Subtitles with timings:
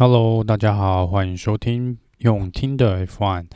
[0.00, 3.46] Hello，大家好，欢迎收听用听的 F1。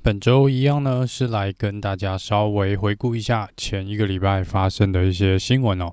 [0.00, 5.92] 本周一样呢，是来跟大家稍微回顾一下前一个礼拜发生的一些新闻哦。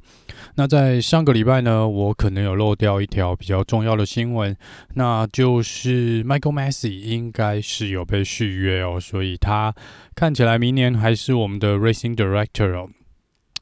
[0.58, 4.56] 那在上个礼拜呢，我可能有漏掉一条比较重要的新闻，
[4.94, 9.74] 那就是 Michael Masi 应该是有被续约哦，所以他
[10.14, 12.90] 看起来明年还是我们的 Racing Director 哦。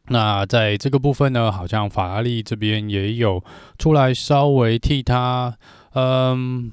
[0.10, 3.42] 那在这个部分呢，好像法拉利这边也有
[3.80, 5.58] 出来稍微替他。
[5.94, 6.72] 嗯，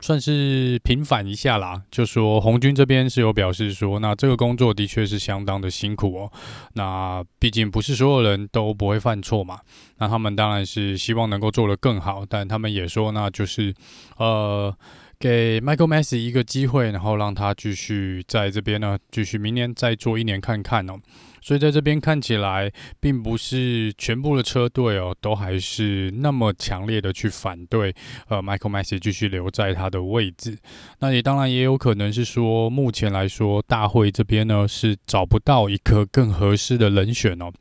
[0.00, 1.82] 算是平反一下啦。
[1.90, 6.32] 就说红军这边是有表示说，那这个工作的确是相当的辛苦哦。
[6.74, 9.60] 那毕竟不是所有人都不会犯错嘛。
[9.98, 13.74] 那他们当然是希望能够做得更好，但他们也说，那就是
[14.16, 14.76] 呃，
[15.18, 20.94] 给 Michael Messi 一个机会，然后让他继续在这边呢，继续明年再做一年看看哦。
[21.40, 27.94] 所以在这边看起来，并不是全部的车队哦，都还是那么强烈的去反对
[28.28, 30.56] 呃，Michael Masi 继续留在他的位置。
[31.00, 37.52] 那也当然也有可能是说，目前来说，大会这边呢是找不到一个更合适的人选哦。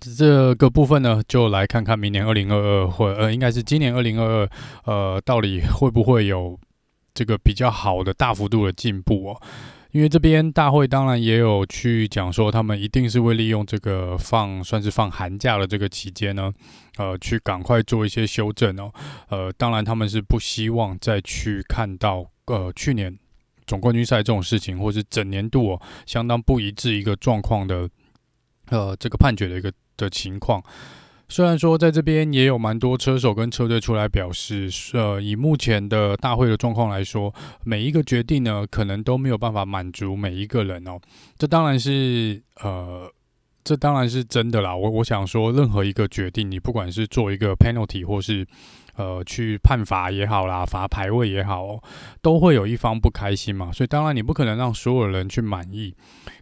[0.00, 4.50] 这个部分呢，就来看看明年二零二二或呃，应该是今年二零二二，
[4.84, 6.58] 呃，到底会不会有
[7.14, 9.42] 这个比较好的大幅度的进步哦。
[9.92, 16.52] 因为这边大会当然也有去讲说，他们一定是会利用这个放算是放寒假的这个期间呢，
[16.98, 18.92] 呃，去赶快做一些修正哦。
[19.30, 23.16] 呃，当然他们是不希望再去看到呃去年
[23.66, 27.88] 总冠军赛这种事情，或是整年度哦相当不一致一个状况的
[28.70, 30.62] 呃这个判决的一个的情况。
[31.28, 41.00] 虽然说在这边也有蛮多车手跟车队出来表示，呃，以目前的大会的状况来说，每一个决定呢，可能都没有办法满足每一个人哦。
[41.36, 43.10] 这当然是，呃，
[43.66, 44.76] 这当然是真的啦。
[44.76, 48.46] 我我想说，任何一个决定，你不管是做一个 penalty 或是
[48.94, 51.82] 呃去判罚也好啦，罚排位也好哦，
[52.22, 53.72] 都会有一方不开心嘛。
[53.72, 55.92] 所以当然你不可能让所有人去满意。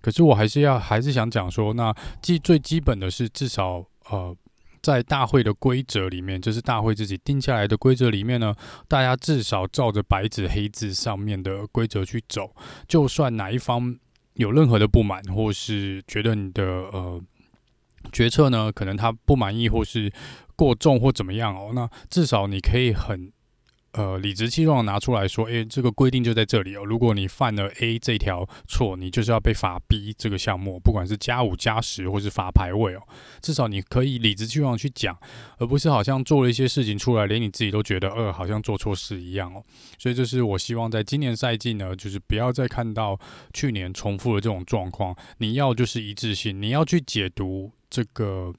[0.03, 4.37] 可是我还是要还是想讲说，那基最基本的是至少呃。
[4.85, 8.55] 在大会的规则里面，就是大会自己定下来的规则里面呢，
[8.87, 12.55] 大家至少照着白纸黑字上面的规则去走。
[12.87, 13.97] 就算哪一方
[14.35, 17.21] 有任何的不满，或是觉得你的呃
[18.13, 20.13] 决策呢，可能他不满意，或是
[20.55, 23.33] 过重或怎么样哦，那至少你可以很。
[23.97, 26.85] 呃，理直气壮拿出来说，诶、这个规定就在这里哦。
[26.85, 33.03] 如果你犯了 A 这条错，你就是要被罚 B 这个项目，不管是加五、加十，或是罚排位哦。
[33.41, 35.17] 至少你可以理直气壮去讲，
[35.59, 39.63] 而不是好像做了一些事情出来，连你自己都觉得，呃，好像做错事一样哦。
[39.97, 43.17] 所以，这是我希望在今年赛季呢，就是不要再看到
[43.53, 45.17] 去年重复的这种状况。
[45.39, 48.53] 你要就是一致性，你要去解读这个。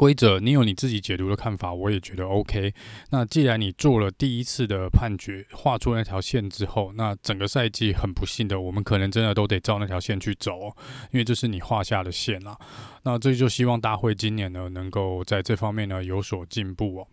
[0.00, 2.72] 规则，你有你自己解读的看法，我也觉得 OK。
[3.10, 10.74] 那既然你做了第一次的判决，画出那条线之后，那整个赛季很不幸的，我们可能真的都得照那条线去走，
[11.10, 12.56] 因为这是你画下的线啊。
[13.02, 17.06] 那这就希望大会今年呢，能够在这方面呢有所进步哦。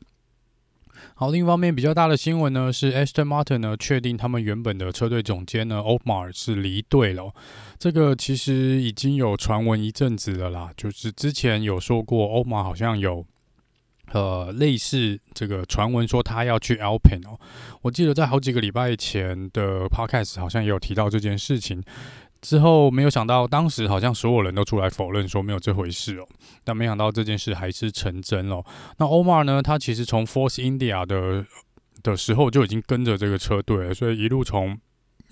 [1.15, 7.33] 好，另一方面比较大的新闻呢，是 Aston Martin 呢确定他们原本的车队总监呢 Otmar 是离队了。
[7.79, 13.25] 这个其实已经有传闻一阵子了啦，就是之前有说过 Otmar 好像有
[14.11, 17.39] 呃类似这个传闻说他要去 Alpine 哦。
[17.81, 21.83] 我记得在好几个礼拜前的 Podcast 好像也有提到这件事情。
[22.41, 26.27] 之后没有想到，当时好像所有人都出来否认说没有这回事哦，
[26.63, 28.63] 但没想到这件事还是成真了。
[28.97, 29.61] 那 Omar 呢？
[29.61, 31.45] 他其实从 Force India 的
[32.03, 34.77] 的时候就已经跟着这个车队了，所以一路从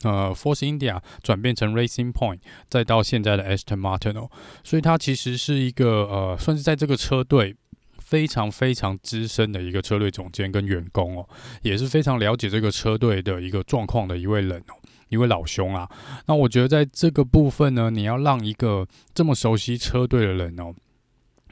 [0.04, 2.40] 呃 Force India 转变成 Racing Point，
[2.70, 4.30] 再到现在的 Aston Martin 哦，
[4.64, 7.56] 所以他其实是一个呃，算是在这个车队
[8.00, 11.30] 非常非常资深的一个车队总监跟员工哦，
[11.62, 14.74] 也是非常了解这个车队的一个状况的一位人哦。
[15.10, 15.90] 一位老兄啊，
[16.28, 20.74] 那我觉得在这个部分呢，你要让一个这么熟悉车队的人哦，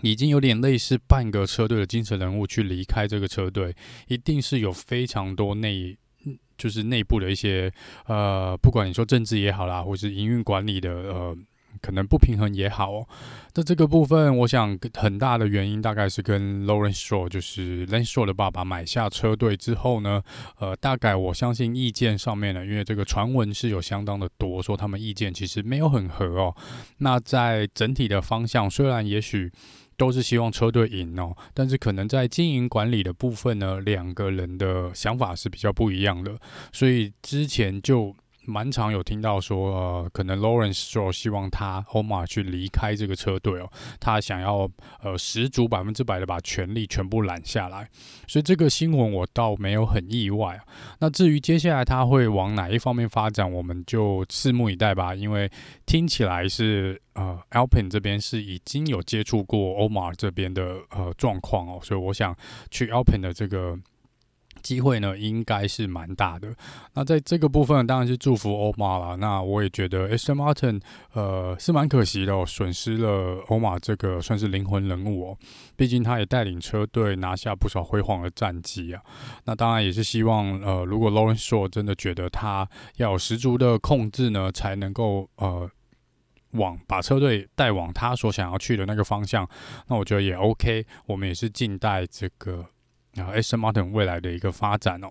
[0.01, 3.75] 已经有点类似半个车队的精神人物去离开这个车队，
[4.07, 5.97] 一定是有非常多内，
[6.57, 7.71] 就是内部的一些
[8.07, 11.37] 呃，不管你说政治也好啦，或是营运管理的呃。
[11.83, 13.07] 可能不平衡也好哦，
[13.55, 20.23] 那这个部分，我想很大的原因大概是跟 Lawrence Stroll，就是 Lance Stroll 的爸爸买下车队之后呢，
[20.59, 26.55] 呃，大概我相信意见上面呢，因为这个传闻是有相当的多，说他们意见其实没有很合哦。
[26.99, 29.51] 那在整体的方向，虽然也许
[29.97, 36.39] 都是希望车队赢哦，但是可能在经营管理的部分呢，两个人的想法是比较不一样的，
[36.71, 38.15] 所以之前就。
[38.45, 44.69] 蛮常有听到说，呃，可能 Lawrence Stroll 希望他 Omar 去离开这个车队哦，他想要
[45.01, 47.89] 呃十足百分之百的把权力全部揽下来，
[48.27, 50.63] 所以这个新闻我倒没有很意外啊。
[50.99, 55.15] 那至于接下来他会往哪一方面发展，我们就拭目以待吧。
[55.15, 55.49] 因为
[55.85, 62.35] 听起来是呃 Alpine 这边是已经有接触过 Omar 这边的呃状况哦，所以我想
[62.69, 63.77] 去 Alpine 的这个。
[64.63, 66.47] 机会呢，应该是蛮大的。
[66.93, 69.17] 那在这个部分，当然是祝福欧马了。
[69.17, 70.81] 那我也觉得 Aston Martin
[71.11, 75.37] 呃是蛮可惜的哦，损失了欧马这个算是灵魂人物哦。
[75.75, 79.01] 毕竟他也带领车队拿下不少辉煌的战绩啊。
[79.43, 85.69] 那当然也是希望呃，如果 Lawrence Stroll 真的觉得他要有十足的控制呢，才能够呃
[86.51, 89.47] 往把车队带往他所想要去的那个方向。
[89.87, 90.85] 那我觉得也 OK。
[91.07, 92.65] 我们也是静待这个。
[93.17, 95.09] 啊，Aston Martin 未来的一个发展哦。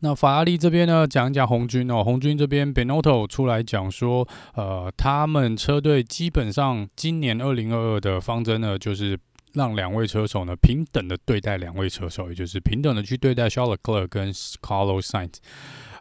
[0.00, 2.02] 那法拉利这边呢，讲一讲红军哦。
[2.02, 9.16] 红军这边 Benotto 出来讲说，呃，他们车队基本上今年二零二二的方针呢，就是
[9.52, 15.34] 让两位车手呢平等的对待两位车手，也就是平等的去对待 Charles Leclerc 跟 Carlos Sainz。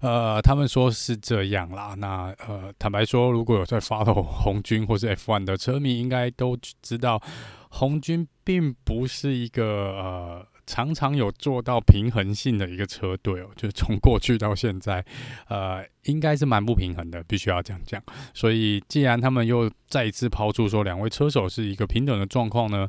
[0.02, 1.94] 呃，他们说是这样啦。
[1.98, 7.22] 那呃，坦白说，如果有在 follow 红军或是 F1 的车迷，应该都知道，
[7.70, 10.48] 红军并不是一个呃。
[10.69, 15.04] 常常有做到平衡性的一个车队哦， 就是从过去到现在，
[15.48, 18.00] 呃，应该是蛮不平衡的，必须要这样讲。
[18.36, 22.88] 所以，既然他们又再一次抛出说两位车手是一个平等的状况呢，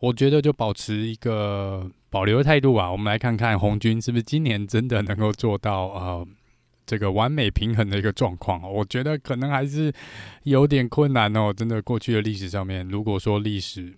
[0.00, 2.90] 我觉得就保持一个保留的态度吧。
[2.90, 6.26] 我们来看看红军是不是今年真的能够做到呃
[6.84, 8.60] 这个完美平衡的一个状况。
[8.68, 9.92] 我觉得可能还是
[10.42, 11.52] 有点困难哦。
[11.56, 13.94] 真的，过去的历史上面，如果说历史。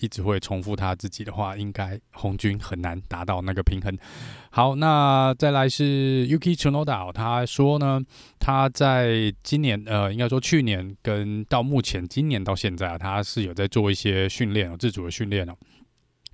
[0.00, 3.96] 一直会重复他自己的话，应该红军很难达到那个平衡。
[4.50, 8.00] 好，那再来是 Yuki Chunoda，、哦他说呢，
[8.38, 15.54] 他在今年呃，应该说去年跟到目前今年到现在啊，他是有在做一些训练哦，自主的训练哦。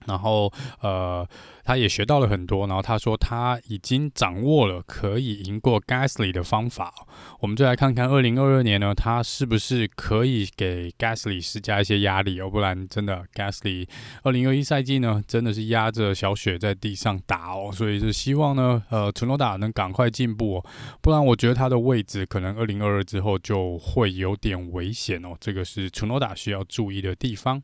[0.06, 1.26] 然后，呃，
[1.64, 2.66] 他也学到了很多。
[2.66, 6.92] 然后他说他已经掌握了可以赢过 Gasly 的方法。
[7.40, 12.36] 我们就来看看二零二二年呢，他是不是可以给 Gasly 施加一些压力？
[12.36, 13.88] 要不然真的 Gasly
[14.22, 17.70] 二零二一赛季呢，真的是压着小雪在地上打哦。
[17.72, 20.66] 所以是希望呢，呃楚诺达能赶快进步哦。
[21.00, 25.36] 不然我觉得他的位置可能二零二二之后就会有点危险哦。
[25.40, 27.62] 这个是楚诺达需要注意的地方。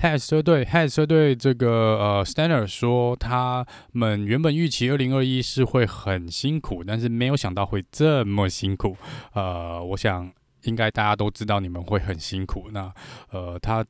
[0.00, 1.68] Has 车队，Has 车队这个
[1.98, 8.96] 呃，Stanner 说他们原本预期二零二一是会很辛苦，但是没有想到会这么辛苦。
[9.32, 10.30] 呃，我想
[10.62, 12.68] 应该大家都知道你们会很辛苦。
[12.70, 12.92] 那
[13.32, 13.84] 呃，他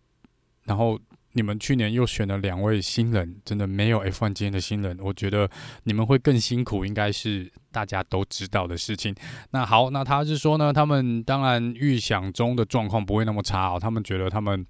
[0.65, 0.99] 然后
[1.33, 5.47] 你们去年又选了两位新人，真的没有 F1 经验的新人，我觉得
[5.83, 9.15] 你们会更辛苦，应该是大家都知道的事情。
[9.51, 14.67] 那好，那他是说呢，他们当然预想中的状况不会那么差哦，他们觉得他们。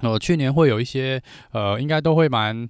[0.00, 2.68] 哦，去年会有一些，呃，应该都会蛮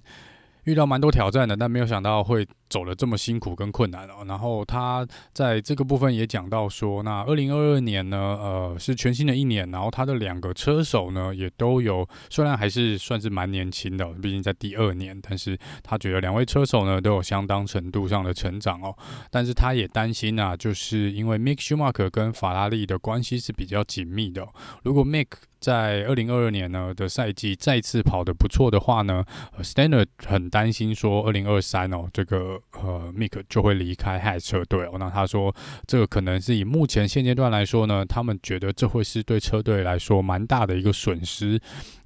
[0.65, 4.23] 遇到蛮多挑战的，但没有想到会走了这么辛苦跟困难哦。
[4.25, 18.95] 然后他在这个部分也讲到说，那二零二二年呢，呃，是全新的一年，然后他的两个车手呢也都有，虽然还是算是蛮年轻的，毕竟在第二年，但是他觉得两位车手呢都有相当程度上的成长哦。
[19.29, 24.47] 但是他也担心啊，就是因为 Mick Schumacher 跟法拉利的关系是比较紧密的，
[24.83, 25.27] 如果 Mick
[25.59, 29.23] 在二零二二年呢的赛季再次跑得不错的话呢
[29.59, 34.97] ，Stander 很担心说二零二三哦，这个呃 Mick 就会离开 Haas 车队哦。
[34.99, 35.53] 那他说
[35.87, 41.59] 这个可能是以目前现阶段来说呢，他们觉得这会是对车队来说蛮大的一个损失。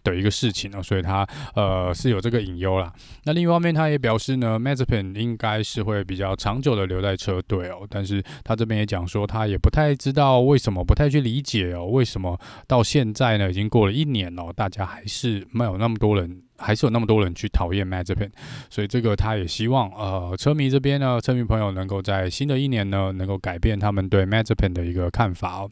[0.05, 2.93] 的一个事情呢，所以他呃是有这个隐忧啦。
[3.23, 7.87] 那另一方面，他也表示呢，Mazepin 应该是会比较长久的留在车队哦。
[7.89, 18.31] 但是他这边也讲说，他也不太知道为什么，不太去理解哦，为什么到现在呢，已经过了一年了，大家还是没有那么多人，还是有那么多人去讨厌 Mazepin。
[18.69, 25.69] 所以这个他也希望呃，车迷这边呢，车迷朋友能够在新的一年呢，能够改变他们对 Mazepin 的一个看法哦。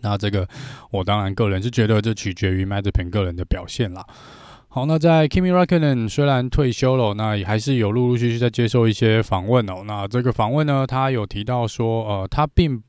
[0.00, 0.46] 那这个，
[0.90, 4.04] 我当然个人是觉得这取决于 Mazepin 个人的表现啦。
[4.68, 9.84] 好，那在 Kimi Räikkönen 虽然退休了，那也还是有陆陆续续在接受一些访问哦。
[9.86, 12.82] 那这个访问呢，他有提到说，呃，他并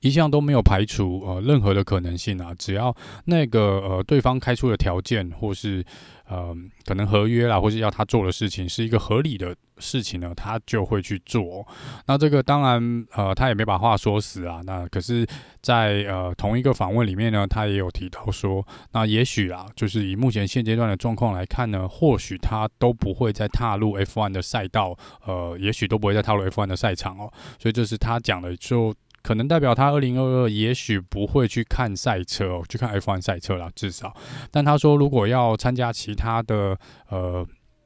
[0.00, 2.96] 一向都没有排除呃任何的可能性啊，只要
[3.26, 5.84] 那个呃对方开出的条件或是
[6.28, 6.54] 呃
[6.84, 11.66] 可能合约啦，或是要他做的事情是一个合理的事情呢，他就会去做。
[12.06, 14.60] 那这个当然呃他也没把话说死啊。
[14.64, 15.26] 那可是
[15.60, 27.32] 在呃同一个访问里面呢，他也有提到说，那也许啊，就是以目前现阶段的状况来看呢，或许他都不会再踏入 F1 的赛道，呃，也许都不会再踏入 F1 的赛场哦。
[27.58, 28.94] 所以这是他讲的就。
[29.26, 34.14] 可能代表他二零二二也许不会去看赛车哦，去看 F1 赛车啦，至少。
[34.52, 36.78] 但他说，如果要参加其他的
[37.08, 37.44] 呃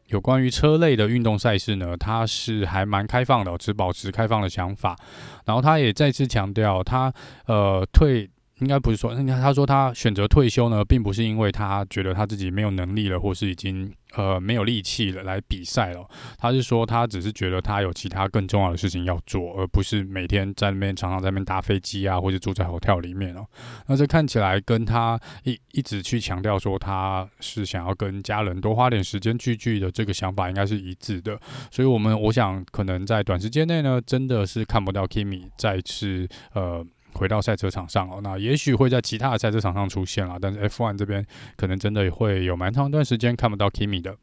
[0.09, 4.95] 有关于车类的运动赛事呢，他是还蛮开放的，只保持开放的想法。
[5.47, 7.11] 然后他也再次强调，他
[7.47, 8.29] 呃退。
[8.61, 16.07] 应该不是说，他说他选择退休呢，并不是因为他觉得他自己没有能力了，或是已经呃没有力气了来比赛了。
[16.39, 23.47] 他是说他只是觉得他有其他更重要的事情要做，而不是每天在那边常常在那边搭飞机啊，或者住在 hotel 里面哦。
[23.87, 31.41] 那这看起来跟他一一直去强调说他是想要跟家人多花点时间聚聚的这个想法应该是一致的。
[31.71, 36.85] 所以，我们我想可能在短时间内呢，真的是看不到 Kimi 再次呃。
[37.15, 41.25] 回到赛车场上哦，那也许会在其他的赛车场上出现了，但是 F1 这边
[41.57, 44.17] 可能真的会有蛮长一段时间看不到 Kimi 的。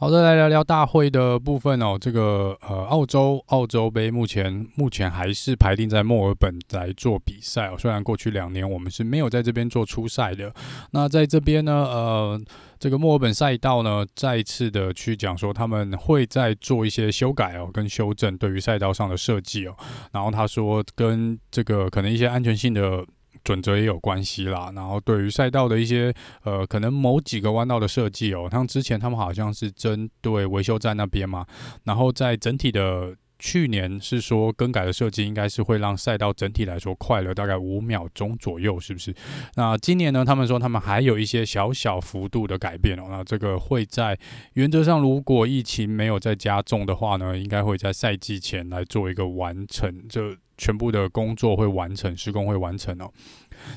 [0.00, 1.98] 好的，来聊聊大会的部分哦。
[2.00, 7.74] 这个呃，澳洲澳洲杯目前目前还是排定在墨尔本来做比赛哦。
[7.78, 10.50] 虽然过去两年我们是没有在这边做初赛的，
[10.92, 12.40] 那在这边呢，呃。
[12.78, 19.76] 这个墨尔本赛道呢，再次的去讲说他们会再做一些修改哦，跟修正对于赛道上的设计哦。
[20.12, 23.04] 然后他说跟这个可能一些安全性的
[23.44, 24.72] 准则也有关系啦。
[24.74, 26.12] 然后对于赛道的一些
[26.44, 31.46] 呃，可能某几个弯道的设计哦，像之前他们好像是针对维修站那边嘛，
[31.84, 33.14] 然后在整体的。
[33.40, 39.12] 去年是说更改的设计应该是会让赛道整体来说快了大概五秒钟左右，是不是？
[39.56, 40.24] 那今年呢？
[40.24, 43.06] 他们说他们还有一些小小幅度的改变哦。
[43.08, 44.16] 那这个会在
[44.52, 53.10] 原则上，如果疫情没有再加重的话呢，应该会在赛季前来做一个完成，这全部的工作会完成，施工会完成哦。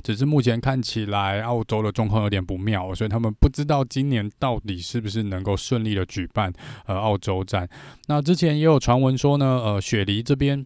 [0.04, 6.52] 只是目前看起来，澳洲的状况有点不妙，所以他们不知道今年到底是不是能够顺利的举办
[6.86, 7.68] 呃澳洲站。
[8.08, 10.66] 那之前也有传闻说呢，呃雪梨这边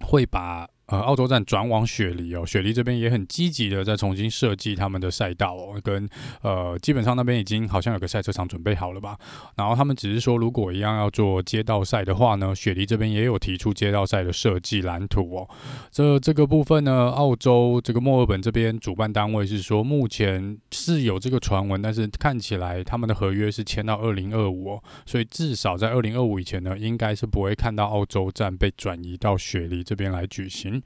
[0.00, 0.68] 会把。
[0.86, 6.06] 呃，澳洲站转往雪梨哦，雪梨这边也很积极的在重新设计他们的赛道哦，跟
[6.42, 9.16] 呃，基本上那边已经好像有个赛车场准备好了吧。
[9.56, 15.48] 然后他们只是说，如果一样要做街道赛的话呢，雪梨这边也有提出街道赛的设计蓝图哦。
[15.90, 30.81] 这这个部分呢，澳洲这个墨尔本这边主办单位是说，目前是有这个传闻，但是看起来他们的合约是签到二零二五哦，所以至少在二零二五以前呢，应该是不会看到澳洲站被转移到雪梨这边来举行。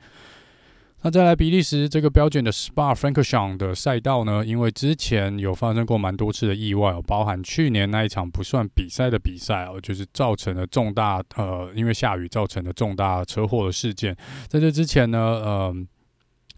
[1.02, 14.16] 那再来比利时这个标准的 Spa-Francorchamps 的赛道呢，因为之前有发生过蛮多次的意外哦，包含去年那一场不算比赛的比赛哦，就是造成了重大呃，因为下雨造成的重大车祸的事件。
[14.48, 15.74] 在这之前呢，呃。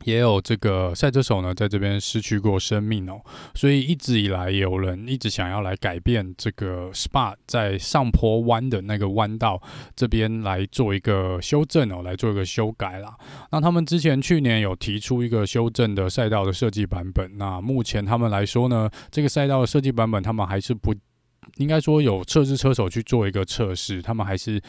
[0.04, 3.20] 也有这个赛车手呢，在这边失去过生命哦，
[3.54, 9.60] 所以一直以来有人一直想要来改变这个 Spa 在上坡弯的那个弯道
[9.94, 13.16] 这边来做一个修正哦，来做一个修改啦。
[13.50, 20.94] 那他们之前去年有提出一个修正的赛道的设计版本，那目前他们来说呢，这个赛道的设计版本他们还是不
[21.56, 24.60] 应该说有测试车手去做一个测试，他们还是。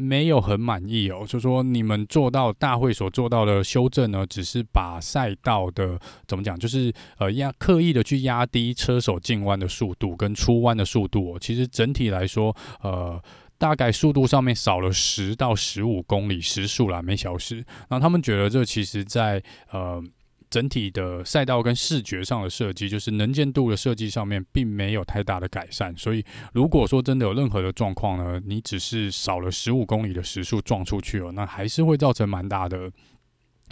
[0.00, 11.38] 没有很满意哦，就说你们做到大会所做到的修正呢，只是把赛道的怎么讲，就是呃压刻意的去压低车手进弯的速度跟出弯的速度。
[11.38, 13.22] 其实整体来说，呃，
[13.58, 17.56] 大概速度上面少了十到十五公里时速啦，每小时。
[17.88, 20.02] 然后他们觉得这其实在呃。
[20.50, 25.96] 整体的赛道跟视觉上的设计，就是能见度的设计上面，并没有太大的改善。
[25.96, 32.90] 所以，如果说真的有任何的状况呢，你只是少了十五公里的时速撞出去哦，那还是会造成蛮大的。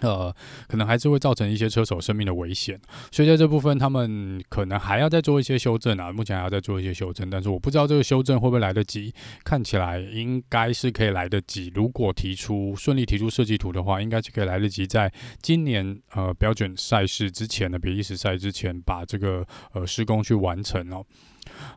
[0.03, 0.35] 呃，
[0.67, 6.13] 可能还是会造成一些车手生命的危险，所以在这部分他们可能还要再做一些修正啊。
[6.13, 9.13] 目前还要再做一些修正，但是我不知道这个修正会不会来得及。
[9.45, 11.71] 看起来应该是可以来得及。
[11.75, 15.13] 如果提出顺利提出设计图的话，应该是可以来得及，在
[15.43, 21.05] 今年呃标准赛事之前的比利时赛之前，把这个呃施工去完成哦。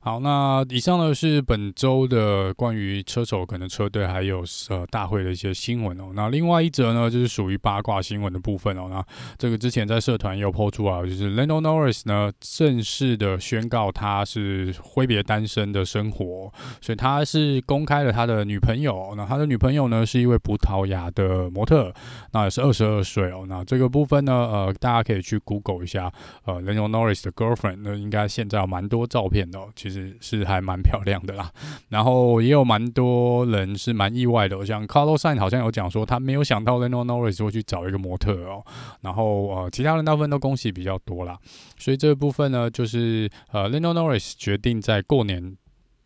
[0.01, 6.11] 好，那以上呢是本周的关于车手可能车队还有呃大会的一些新闻哦。
[6.13, 8.87] 那另外一则呢就是属于八卦新闻的部分哦。
[8.89, 9.03] 那
[9.37, 16.51] 这个之前在社团也有 po 出啊，就是 Lando Norris 呢正式的宣告他是挥别单身的生活，
[16.81, 19.13] 所以他是公开了他的女朋友。
[19.15, 21.93] 那他的女朋友呢是一位葡萄牙的模特，
[22.31, 23.45] 那也是二十二岁哦。
[23.47, 26.11] 那这个部分呢，呃，大家可以去 Google 一下，
[26.45, 31.51] 呃，Lando Norris 的 girlfriend，那应该现在有蛮多照片的哦，其实是还蛮漂亮的啦。
[31.89, 38.63] 然后也有蛮多人是蛮意外的，像 Carlos s a n 好像有讲说他没有想到 l e n o Norris 会去找一个模特哦。
[39.01, 41.37] 然后呃，其他人大部分都恭喜比较多啦。
[41.77, 45.55] 所以这部分呢，就是呃 l e n o Norris 决定在过年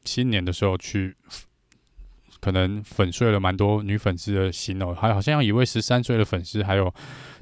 [0.03, 1.15] 新年的时候去。
[2.41, 6.93] 可能粉碎了蛮多女粉丝的心哦，还好像有一位十三岁的粉丝，还有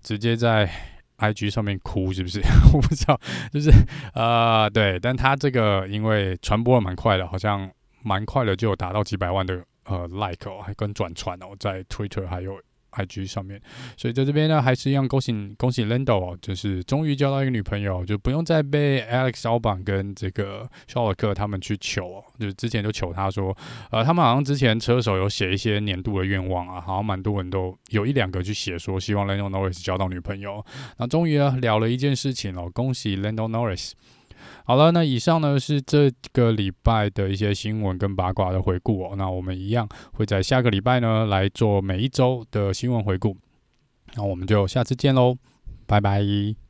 [0.02, 0.70] 直接在
[1.32, 2.42] IG 上面哭，是不是？
[2.74, 3.20] 我不知道，
[3.52, 3.72] 就是
[4.14, 7.70] 呃，对，但他这个因为传播的蛮快的，好像
[8.02, 12.60] 蛮快的就有达到几百万的呃 like 哦，还跟转传哦，在 Twitter 还有。
[12.96, 13.62] IG 上面，
[13.98, 23.56] 所以在这边呢，还是一样恭喜恭喜 Lando 哦，就是终于交到一个女朋友，就不用再被 Alex Albon 跟这个肖尔克他们去求哦，就是之前就求他说，
[23.92, 30.66] 呃，他们好像之前车手有写一些年度的愿望啊，好像蛮多人都有一两个去写说希望 Lando Norris 交到女朋友，
[30.98, 33.94] 那终于呢聊了一件事情哦，恭喜 Lando Norris。
[34.66, 39.16] 好了，那以上呢是这个礼拜的一些新闻跟八卦的回顾哦。
[39.18, 43.36] 那我们一样会在下个礼拜呢来做每一周的新闻回顾。
[44.16, 45.36] 那我们就下次见喽，
[45.86, 46.63] 拜拜。